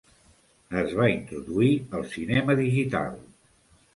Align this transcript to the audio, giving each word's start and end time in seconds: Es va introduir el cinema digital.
Es 0.81 0.95
va 0.99 1.09
introduir 1.15 1.69
el 1.99 2.07
cinema 2.15 2.57
digital. 2.63 3.15